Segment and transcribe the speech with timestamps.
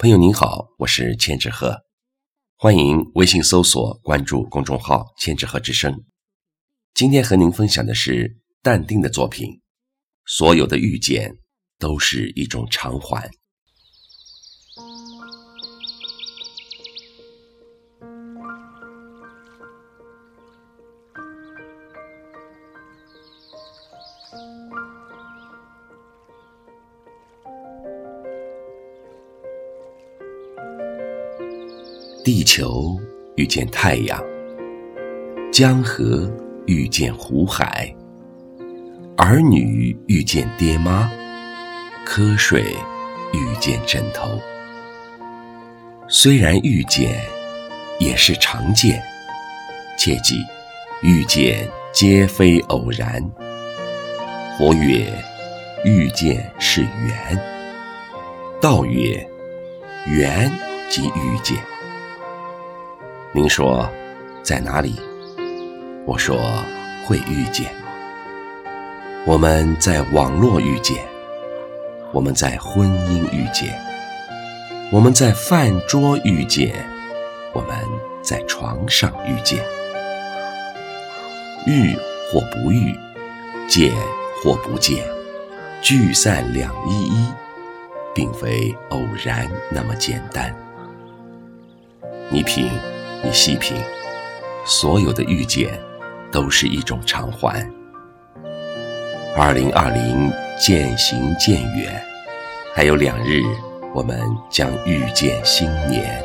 [0.00, 1.76] 朋友您好，我是千纸鹤，
[2.54, 6.04] 欢迎微信搜索关注公众号“千纸鹤之声”。
[6.94, 9.60] 今天和您分享的是淡定的作品。
[10.24, 11.38] 所有的遇见
[11.80, 13.28] 都是一种偿还。
[32.30, 32.94] 地球
[33.36, 34.22] 遇见太阳，
[35.50, 36.30] 江河
[36.66, 37.90] 遇见湖海，
[39.16, 41.10] 儿女遇见爹妈，
[42.06, 42.64] 瞌睡
[43.32, 44.38] 遇见枕头。
[46.06, 47.18] 虽然遇见
[47.98, 49.02] 也是常见，
[49.98, 50.36] 切记
[51.00, 53.24] 遇见皆非偶然。
[54.58, 55.10] 佛曰：
[55.82, 57.40] 遇见是缘。
[58.60, 59.26] 道曰：
[60.06, 60.52] 缘
[60.90, 61.56] 即遇见。
[63.38, 63.88] 您说
[64.42, 64.96] 在哪里？
[66.04, 66.40] 我说
[67.06, 67.70] 会遇见。
[69.24, 70.96] 我们在网络遇见，
[72.12, 73.80] 我们在婚姻遇见，
[74.90, 76.84] 我们在饭桌遇见，
[77.52, 77.78] 我们
[78.22, 79.64] 在床上遇见。
[81.64, 81.94] 遇
[82.32, 82.92] 或不遇，
[83.68, 83.94] 见
[84.42, 85.06] 或不见，
[85.80, 87.32] 聚散两依依，
[88.12, 90.52] 并非偶然那么简单。
[92.30, 92.68] 你品。
[93.22, 93.76] 你细品，
[94.64, 95.78] 所有的遇见，
[96.30, 97.68] 都是一种偿还。
[99.36, 102.02] 二零二零渐行渐远，
[102.74, 103.42] 还有两日，
[103.94, 106.22] 我们将遇见新年。